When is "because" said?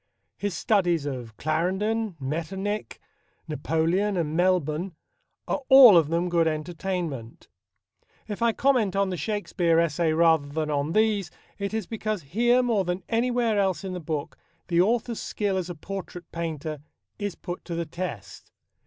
11.85-12.23